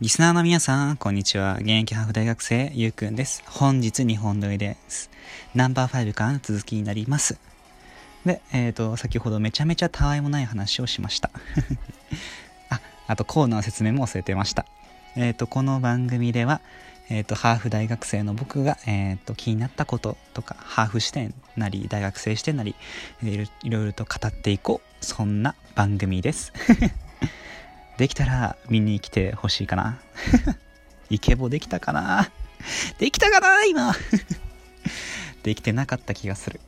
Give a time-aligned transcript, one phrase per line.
[0.00, 1.58] リスナーの皆さん、こんにちは。
[1.60, 3.42] 現役ハーフ大学生、ゆうくんです。
[3.46, 5.10] 本日2本撮りです。
[5.54, 7.38] ナンバー5からの続きになります。
[8.24, 11.30] で、えっ、ー、と、先ほどめちゃめちゃたわいもない話をしました。
[12.70, 14.64] あ、あとコーナー説明も忘れてました。
[15.16, 16.62] えっ、ー、と、この番組では、
[17.10, 22.74] えっ、ー、と、ハーフ大学生の僕が、えっ、と、気になったこととか、ハーフ視点なり、大学生視点なり、
[23.22, 25.04] いろいろと語っていこう。
[25.04, 26.54] そんな番組です。
[28.00, 30.00] できたら見に来てほしいかな。
[31.10, 32.30] イケボできたかな
[32.98, 33.94] できたかな今
[35.44, 36.60] できてなかった気がする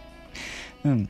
[0.84, 1.08] うん。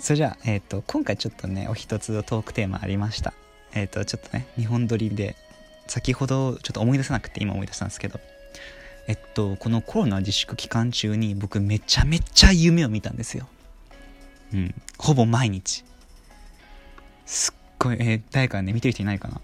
[0.00, 3.34] それじゃあ、えっ、ー、と、今回ちょっとね、お一つトークテーマありました。
[3.72, 5.36] えっ、ー、と、ちょっとね、日本撮りで、
[5.86, 8.18] 先ほどちょっと思い出せなくて今思い出したんですけど、
[9.06, 13.46] えっと、このコロナ自粛期間中に僕めちゃめちゃ夢を見たんですよ。
[14.52, 14.74] うん。
[14.98, 15.84] ほぼ毎日。
[17.26, 19.40] すっごい、えー、誰かね、見てる人いないかな？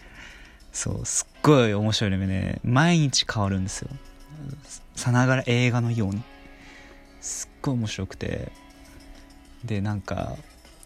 [0.72, 3.88] そう、すっごい面白い夢で、毎日変わるんですよ。
[4.96, 6.22] さながら映画のように。
[7.20, 8.52] すっごい面白くて。
[9.64, 10.36] で、なんか、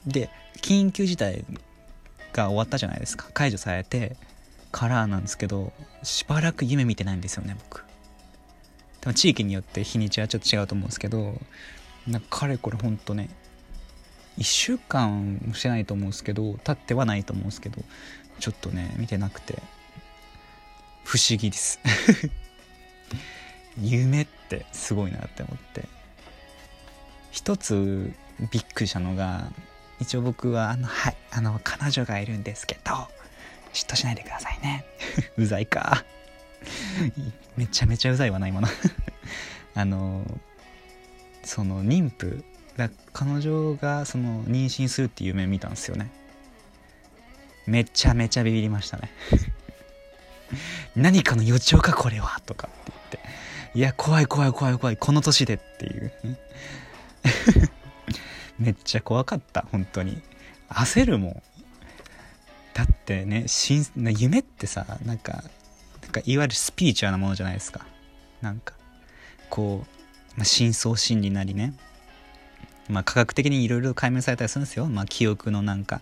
[0.06, 1.44] で、緊急事態
[2.32, 3.28] が終わったじゃないですか。
[3.32, 4.16] 解除されて
[4.72, 7.84] からなんですけど、しばらく夢見てないんですよね、僕。
[9.00, 11.41] でも地域によって日にちはちょっと違うと思うんですけど、
[12.06, 13.30] なんかかれこれほんとね、
[14.38, 17.82] 1週間もしてないと思うんですけど経ってはないと思うんですけど
[18.41, 19.62] ちょっとね見てなくて。
[21.04, 21.78] 不思議です。
[23.80, 25.86] 夢ってすごいなって思って。
[27.30, 28.12] 一つ
[28.50, 29.52] びっくりしたのが
[30.00, 32.92] 一応僕はあのはいあの彼女がいるんですけど
[33.72, 34.84] 嫉妬しないでくださいね。
[35.36, 36.04] うざいか。
[37.56, 38.69] めちゃめちゃうざいわな今の。
[39.76, 40.24] あの
[41.44, 42.44] その妊婦
[42.77, 46.11] だ彼女がその妊娠するっていう夢見たんですよね。
[47.66, 49.11] めちゃめちゃビビりましたね。
[50.97, 53.78] 何かの予兆かこれはとかって言って。
[53.78, 56.12] いや怖い怖い怖い怖いこの年でっていう。
[58.59, 60.21] めっちゃ怖かった本当に。
[60.69, 61.43] 焦るもん。
[62.75, 63.47] だってね
[63.97, 65.44] 夢ってさなんか
[66.03, 67.87] なんかいわゆるスピーチュアなものじゃないですか。
[68.43, 68.75] なんか
[69.48, 71.75] こう、まあ、深層心理なりね。
[72.89, 74.87] まあ、科学的にいろいろ解明されたりするんですよ。
[74.87, 76.00] まあ、記憶のなんか、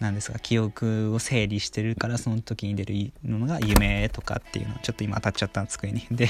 [0.00, 6.06] なんですか、記憶を整理してるから、その時に出るのが夢とかっていうのちょっと今当たっちゃった机に。
[6.10, 6.28] で、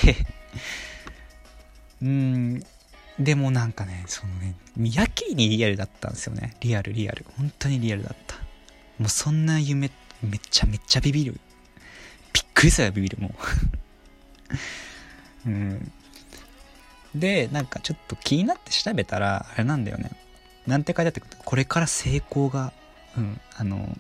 [2.01, 2.63] うん、
[3.19, 6.57] でもなんかね、そのね、やけにリアルだったんですよね。
[6.61, 7.27] リアル、リアル。
[7.37, 8.37] 本当にリアルだった。
[8.99, 9.91] もうそんな夢、
[10.23, 11.39] めっちゃめっちゃビビる。
[12.33, 13.35] びっくりするビビる、も
[15.45, 15.49] う。
[15.51, 15.93] うん。
[17.19, 20.11] で、なんかちょっと気になって調べたら、あれなんだよね。
[20.67, 22.73] なんて書いてあってこれから成功が、
[23.17, 23.97] うん、あの、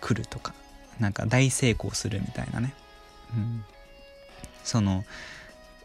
[0.00, 0.54] 来るとか、
[0.98, 2.74] なんか大成功するみたいなね。
[3.34, 3.64] うん。
[4.64, 5.04] その、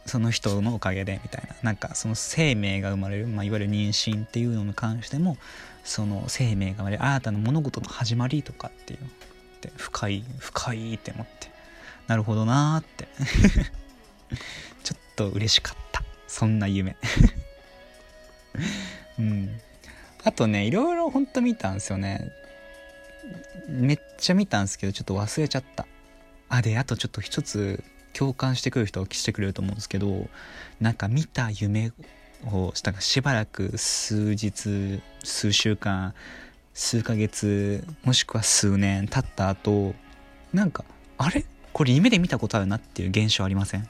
[0.06, 1.56] その人のおかげでみたいな。
[1.62, 5.38] なんかその生命が生まれる、まあ、いわゆる妊娠っていうのに関しても、
[5.84, 9.00] その生命が生まれる新たな物事の始まりとかっていう
[9.62, 11.52] で深い、深いって思って。
[12.08, 13.08] なるほどなーって
[14.84, 16.04] ちょっと嬉しかった。
[16.28, 16.96] そんな夢。
[19.20, 19.60] うん。
[20.24, 22.32] あとねいろいろほんと見たんですよね。
[23.68, 25.86] めっちゃ見たんですけどちょっと忘れちゃった。
[26.50, 27.84] あであとちょっと一つ
[28.14, 30.30] 共感してくる人はしてくれると思うんですけど
[30.80, 31.92] なんか見た夢
[32.46, 36.14] をしたがしばらく数日数週間
[36.74, 39.94] 数ヶ月もしくは数年経った後
[40.54, 40.86] なんか
[41.18, 41.46] あれ？
[41.74, 43.88] これ夢で見たことあるなっていう現象ありません？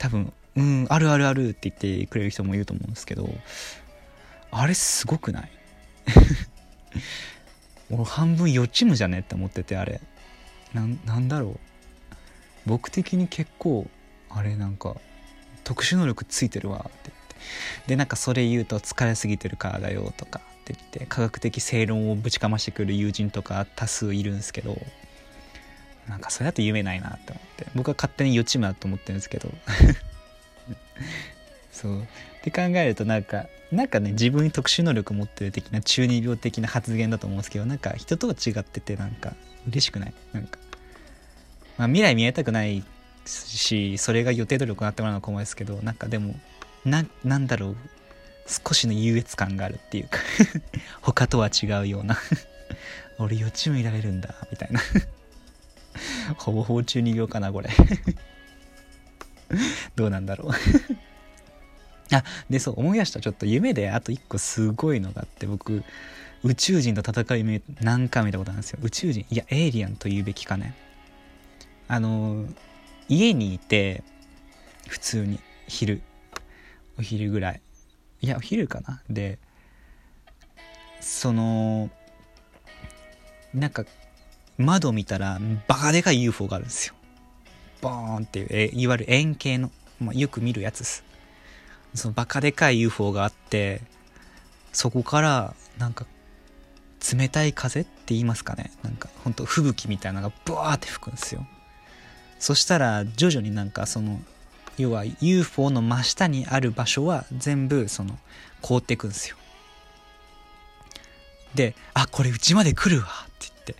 [0.00, 3.28] 多分、うん、あるあるあるって言ってくれる人もいると思うんですけど、
[4.50, 5.50] あれすごくない？
[7.92, 10.00] 俺半分予知夢じゃねって思ってて、あれ。
[10.72, 11.58] な、なんだろう。
[12.64, 13.88] 僕的に結構、
[14.30, 14.96] あれなんか、
[15.64, 17.34] 特殊能力ついてるわって言って。
[17.88, 24.80] で、なんかそれ言うと疲れすぎてるからだよとかって言って、科学的正論をぶちかましてくる友人とか多数いるんですけど、
[26.10, 27.66] なんかそれだと夢ないなって思って。
[27.74, 29.50] 僕は勝手に予知夢だと思ってるんですけど。
[31.72, 32.02] そう。
[32.02, 32.06] っ
[32.42, 39.34] て考えるとなんかなんかね自分に特殊能力持ってる的な中二病的な発言だと思うんですけどなんか人とは違っててなんか
[39.68, 40.14] 嬉しくない。
[40.32, 40.58] なんか。
[41.78, 42.84] まあ未来見えたくない
[43.24, 46.34] しそれが予定通り行ってもらうのは怖いですけどなんかでも
[46.84, 47.76] ななんだろう。
[48.50, 50.18] 少しの優越感があるっていうか。
[51.00, 52.18] 他とは違うような。
[53.18, 54.80] 俺予知夢いられるんだみたいな。
[56.38, 57.70] ほぼほぼ中二病かな、これ。
[59.96, 60.52] どうなんだろう。
[62.14, 63.20] あ、で、そう、思い出した。
[63.20, 65.84] ちょっと夢であと一個すごいのがあって、僕、
[66.42, 68.78] 宇宙人と戦う夢何回見たことあるんですよ。
[68.82, 70.74] 宇宙人いやエイリアンと言うべきかね。
[71.86, 72.46] あの
[73.08, 74.02] 家にいて
[74.88, 75.38] 普通に
[75.68, 76.00] 昼
[76.98, 77.60] お昼ぐらい。
[78.22, 79.02] いやお昼かな。
[79.10, 79.38] で
[81.00, 81.90] その
[83.52, 83.84] なんか
[84.60, 86.94] 窓見たらバカでかい UFO があるんですよ。
[87.80, 89.70] ボーンっていういわゆる円形の、
[90.00, 91.04] まあ、よく見るやつです。
[91.94, 93.80] そのバカでかい UFO があって
[94.72, 96.06] そこからなんか
[97.12, 98.70] 冷たい風って言いますかね。
[98.82, 101.46] なんかほんと吹雪みたいなのがブワーって吹くんですよ。
[102.38, 104.20] そしたら徐々になんかその
[104.78, 108.18] 要は UFO の真下にある場所は全部その
[108.62, 109.36] 凍っていくんですよ。
[111.54, 113.74] であこれうちまで来るわって言って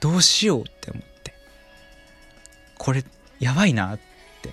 [0.00, 1.32] どうしようって思って。
[2.78, 3.04] これ
[3.38, 4.50] やばいなって。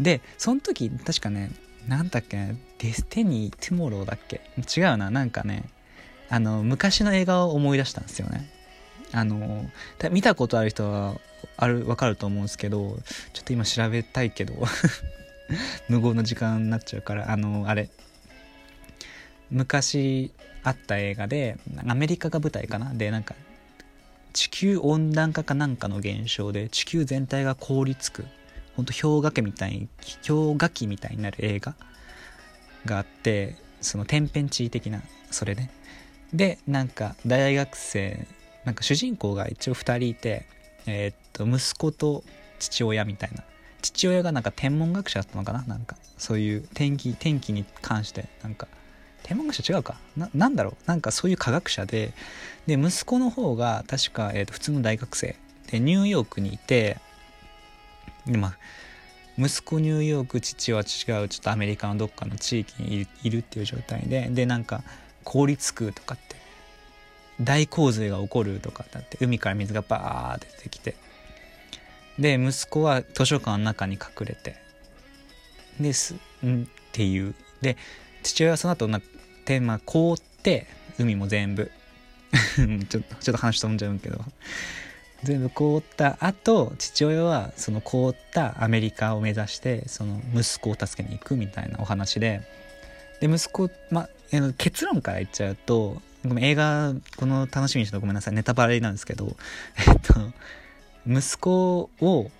[0.00, 1.50] でその時確かね
[1.88, 4.40] なんだっけデスティニー・トゥモローだっけ？
[4.58, 5.64] 違うななんかね
[6.28, 8.48] あの昔の映画を思い出したんですよね。
[9.12, 9.70] あの
[10.10, 11.16] 見たことある人は
[11.56, 12.98] ある分かると思うんですけど
[13.34, 14.54] ちょっと今調べたいけど
[15.90, 17.90] 無言の時間になっちゃうからあのあれ。
[19.50, 22.94] 昔あった映画でアメリカが舞台かな？
[22.94, 23.34] でなんか
[24.32, 28.24] 地球温暖化かなんかの現象で地球全体が凍りつく
[28.76, 29.88] ほんと氷河期みたいに
[30.26, 31.74] 氷河期みたいになる映画
[32.86, 35.70] があってその天変地異的なそれね
[36.32, 38.26] でなんか大学生
[38.64, 40.46] なんか主人公が一応2人いて
[40.86, 42.24] えー、っと息子と
[42.58, 43.44] 父親みたいな。
[43.82, 45.96] 父親がなんか天文学者だったのかななんか。
[46.18, 48.68] そういう天気天気に関してなんか
[49.22, 49.96] 天文学者違うか？
[50.16, 50.74] ななんだろう？
[50.86, 52.12] なんかそういう科学者で
[52.66, 55.36] で息子の方が確か、えー、と普通の大学生。
[55.70, 56.98] でニューヨークにいて
[58.26, 58.58] でまあ
[59.38, 64.82] 息子ニューヨーク父は違うちょっとアメリカのどっかの地域にいるっていう状態ででなんか
[65.24, 66.36] 凍りつくとかって
[67.40, 70.94] 大洪水が起こるとかだって海から水がバーって出てきて。
[72.18, 74.56] で息子は図書館の中に隠れて。
[75.80, 76.14] です
[76.44, 76.64] ん？
[76.64, 77.34] っていう。
[77.62, 77.78] で
[78.22, 79.00] 父親はその後な
[79.44, 80.66] テーマ凍って
[80.98, 81.70] 海も全部。
[82.88, 84.24] ちょっとちょっと話飛んじゃうけど。
[85.22, 92.42] 全部凍った後父親はその凍ったアメリカを目指してその息子を助けに行くみたいなお話で。
[93.20, 94.08] で息子、ま、
[94.58, 98.34] 結論から言っちゃうとごめん映画この楽しみにしてごめんなさい。
[98.34, 99.36] ネタバレなんですけど。
[99.86, 100.32] えっと
[101.06, 102.30] 息子を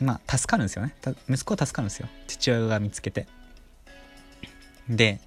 [0.00, 0.94] まあ助かるんですよね。
[1.28, 2.08] 息子は助かるんですよ。
[2.26, 3.26] 父親が見つけて。
[4.90, 5.20] で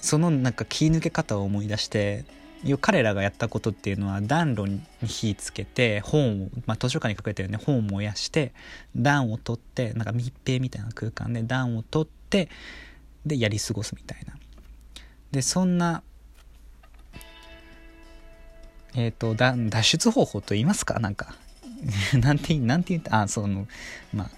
[0.00, 2.24] そのなんか気抜け方を思い出して
[2.80, 8.52] 彼らがやったことっていうのは暖炉に火つけて本を、まあ、図書館に隠れてるね本を燃やして
[8.94, 12.48] 暖を取ってなんか密閉みたいな空間で暖を取って
[13.26, 14.34] でやり過ごすみたいな。
[15.32, 16.02] でそんな
[18.94, 21.00] えっ、ー、と脱出方法と言いますか？
[21.00, 21.34] なんか
[22.14, 23.22] なんてなんて言った？
[23.22, 23.66] あその
[24.12, 24.30] まあ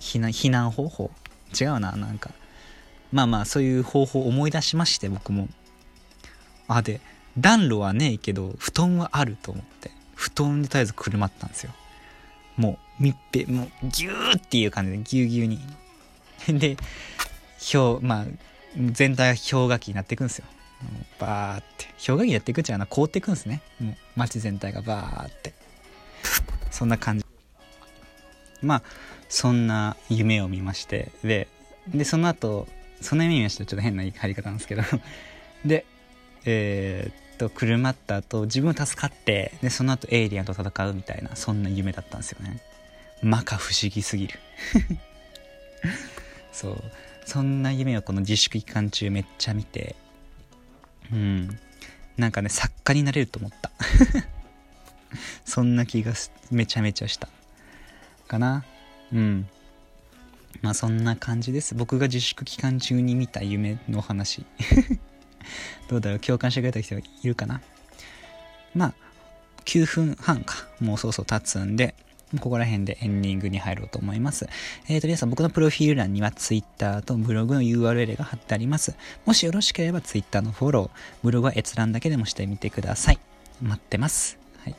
[0.00, 1.10] 避難避難方法？
[1.58, 2.30] 違うななんか。
[3.12, 5.48] まあまあそういう方法を思い出しまして僕も。
[6.68, 7.00] あで
[7.38, 9.90] 暖炉はねえけど布団はあると思って。
[10.14, 11.72] 布団でとりあえずくるまったんですよ。
[12.56, 16.58] もう密閉もうギューっていう感じでギュうギュうに。
[16.60, 16.76] で
[17.72, 18.26] 氷まあ
[18.76, 20.44] 全体が氷河期になっていくんですよ。
[21.18, 21.86] バーって。
[22.06, 22.86] 氷河期やっていくんじゃな。
[22.86, 23.62] 凍っていくんですね。
[23.80, 25.54] もう街全体がバーって。
[26.70, 27.24] そんな感じ。
[28.62, 28.82] まあ
[29.28, 31.10] そんな夢を見まして。
[31.24, 31.48] で
[31.88, 32.68] でその後
[33.00, 34.82] その夢見ましたちょっと変な入り方なんですけど。
[35.64, 35.84] で
[36.46, 42.60] えー、っと車った後自分を助かってでその後エイリアンと戦うみたいなそんな夢だったんですよね。
[43.20, 44.38] 摩訶不思議すぎる。
[46.52, 46.82] そう。
[47.26, 49.94] そんな夢をこの自粛期間中めっちゃ見て
[51.12, 51.58] うん。
[52.16, 53.70] なんかね作家になれると思った。
[55.44, 56.12] そんな気が
[56.50, 57.28] めちゃめちゃした。
[58.28, 58.64] かな。
[59.12, 59.48] うん。
[60.62, 64.44] まあそんな感じです僕が自粛期間中に見た夢の話
[65.88, 66.18] どうだろう？
[66.20, 67.60] 共感してくれた人いるかな？
[68.74, 68.94] まあ
[69.64, 71.94] 9分半かもうそうそう経つんで
[72.38, 74.48] ここら辺でエンディングに入ろうと思います。
[74.88, 78.94] えーと、皆さん僕のプロフィール欄には Twitter とブログの URL が貼ってあります。
[79.26, 80.90] もしよろしければ Twitter のフォロー、
[81.24, 83.18] ブログは閲覧だけでもしてみてください。
[83.60, 84.38] 待ってます。
[84.58, 84.76] はい。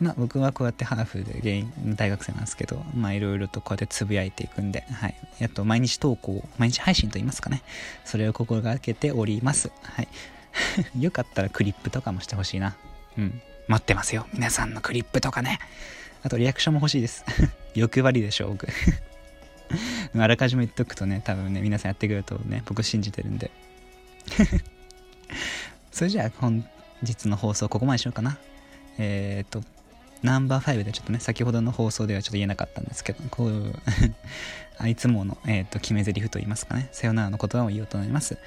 [0.00, 5.14] まあ僕はこうやってハーフで芸人大学生なんですけど、まあいろいろとこうやってつぶやいていくんで、はい。
[5.42, 7.62] あと毎日投稿、毎日配信と言いますかね。
[8.04, 9.70] それを心がけております。
[9.82, 10.08] はい。
[10.98, 12.76] よかったらクリップとかもしてほしいな。
[13.18, 13.42] うん。
[13.68, 14.26] 待ってますよ。
[14.32, 15.58] 皆さんのクリップとかね。
[16.22, 17.24] あとリアクションも欲しいです。
[17.74, 18.68] 欲張りでしょ、僕。
[20.18, 23.50] あらかじめ言っとくとね、多分ね、皆さんやってくれるとね、僕信じてるんで。
[25.92, 26.64] それじゃあ、本
[27.02, 28.38] 日の放送ここまでしようかな。
[28.98, 29.62] えっ、と、
[30.22, 33.74] ナンバー5でちょっとね、先ほどの放送ではちょっと言えなかったんですけど、こう
[34.78, 38.38] あいつもの、えーと、決め台詞と言いますかね、さよならの言葉を言おうと思います。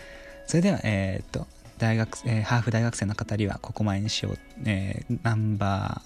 [0.48, 4.40] それでは、えっ、ー、と、大学、えー、ハーフ大学生の語りはここまでにしよう。
[4.66, 6.02] えー、ナンバ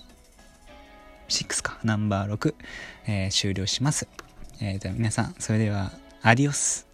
[1.27, 2.55] ー6か、ナンバー6、
[3.07, 4.07] えー、終了します。
[4.61, 6.86] えー、では皆さん、それでは、アディオス。